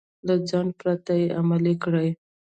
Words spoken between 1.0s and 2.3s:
يې عملي کړئ.